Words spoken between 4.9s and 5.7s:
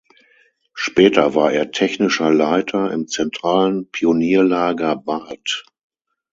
Barth.